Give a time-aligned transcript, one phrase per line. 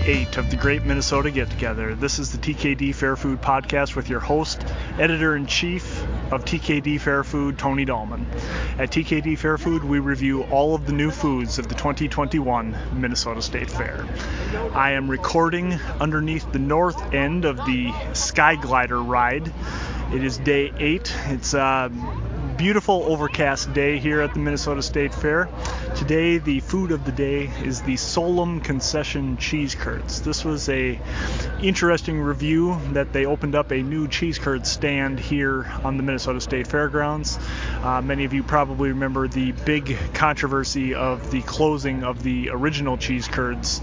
[0.00, 1.94] of the Great Minnesota Get Together.
[1.94, 4.64] This is the TKD Fair Food Podcast with your host,
[4.98, 6.02] editor in chief
[6.32, 8.24] of TKD Fair Food, Tony Dahlman.
[8.78, 13.42] At TKD Fair Food, we review all of the new foods of the 2021 Minnesota
[13.42, 14.06] State Fair.
[14.72, 19.52] I am recording underneath the north end of the Sky Glider ride.
[20.14, 21.14] It is day eight.
[21.26, 21.90] It's uh,
[22.60, 25.48] beautiful overcast day here at the Minnesota State Fair.
[25.96, 30.20] Today, the food of the day is the Solom Concession Cheese Curds.
[30.20, 31.00] This was a
[31.62, 36.38] interesting review that they opened up a new cheese curd stand here on the Minnesota
[36.38, 37.38] State Fairgrounds.
[37.80, 42.98] Uh, many of you probably remember the big controversy of the closing of the original
[42.98, 43.80] cheese curds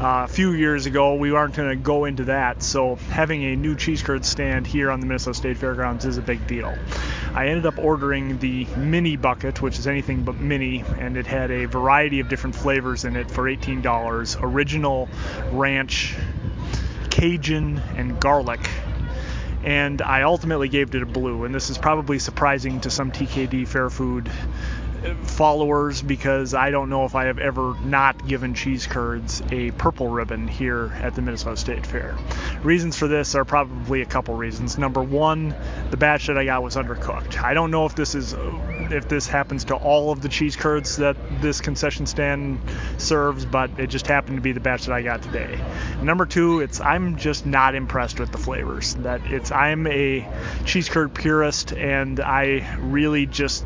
[0.00, 1.16] uh, a few years ago.
[1.16, 4.88] We aren't going to go into that, so having a new cheese curd stand here
[4.88, 6.72] on the Minnesota State Fairgrounds is a big deal.
[7.32, 11.50] I ended up ordering the mini bucket, which is anything but mini, and it had
[11.50, 15.08] a variety of different flavors in it for $18 original,
[15.52, 16.16] ranch,
[17.10, 18.68] Cajun, and garlic.
[19.62, 23.68] And I ultimately gave it a blue, and this is probably surprising to some TKD
[23.68, 24.30] Fair Food
[25.22, 30.08] followers because I don't know if I have ever not given cheese curds a purple
[30.08, 32.16] ribbon here at the Minnesota State Fair.
[32.62, 34.78] Reasons for this are probably a couple reasons.
[34.78, 35.54] Number one,
[35.90, 37.42] the batch that I got was undercooked.
[37.42, 38.34] I don't know if this is
[38.92, 42.60] if this happens to all of the cheese curds that this concession stand
[42.98, 45.58] serves, but it just happened to be the batch that I got today.
[46.02, 48.94] Number two, it's I'm just not impressed with the flavors.
[48.96, 50.28] That it's I'm a
[50.64, 53.64] cheese curd purist and I really just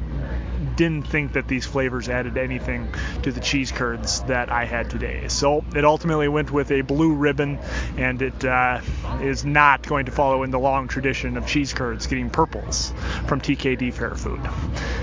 [0.76, 5.28] didn't think that these flavors added anything to the cheese curds that I had today.
[5.28, 7.58] So it ultimately went with a blue ribbon,
[7.96, 8.80] and it uh,
[9.20, 12.92] is not going to follow in the long tradition of cheese curds getting purples
[13.26, 14.40] from TKD Fair Food.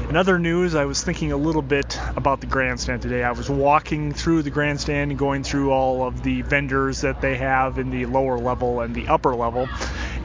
[0.09, 3.23] In other news, I was thinking a little bit about the grandstand today.
[3.23, 7.37] I was walking through the grandstand and going through all of the vendors that they
[7.37, 9.69] have in the lower level and the upper level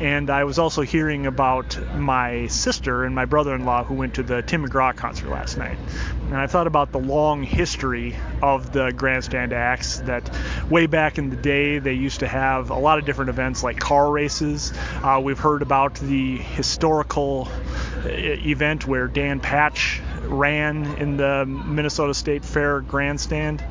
[0.01, 4.43] and I was also hearing about my sister and my brother-in-law who went to the
[4.43, 5.79] Tim McGraw concert last night.
[6.27, 10.31] And I thought about the long history of the grandstand acts that
[10.69, 13.79] way back in the day they used to have a lot of different events like
[13.79, 14.73] car races.
[15.03, 17.49] Uh, we've heard about the historical
[18.05, 23.65] uh, event where Dan Patch ran in the Minnesota State Fair grandstand,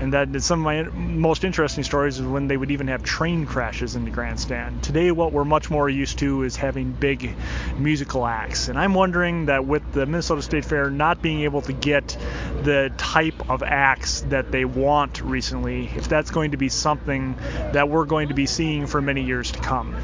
[0.00, 3.46] and that some of my most interesting stories is when they would even have train
[3.46, 4.82] crashes in the grandstand.
[4.82, 7.34] Today, what we're much more used to is having big
[7.78, 11.72] musical acts, and I'm wondering that with the Minnesota State Fair not being able to
[11.72, 12.16] get
[12.62, 17.36] the type of acts that they want recently, if that's going to be something
[17.72, 19.96] that we're going to be seeing for many years to come.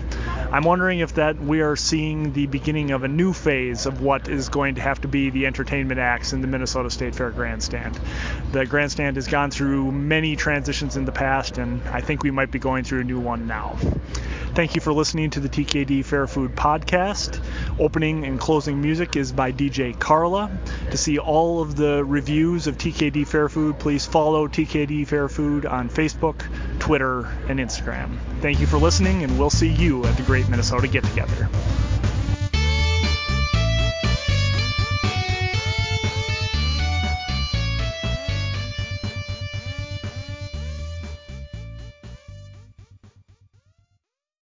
[0.50, 4.28] I'm wondering if that we are seeing the beginning of a new phase of what
[4.28, 8.00] is going to have to be the entertainment acts in the Minnesota State Fair grandstand.
[8.52, 12.50] The grandstand has gone through many transitions in the past, and I think we might
[12.50, 13.76] be going through a new one now.
[14.54, 17.40] Thank you for listening to the TKD Fair Food podcast.
[17.78, 20.50] Opening and closing music is by DJ Carla.
[20.90, 25.64] To see all of the reviews of TKD Fair Food, please follow TKD Fair Food
[25.64, 26.42] on Facebook,
[26.80, 28.18] Twitter, and Instagram.
[28.40, 31.48] Thank you for listening, and we'll see you at the Great Minnesota Get Together.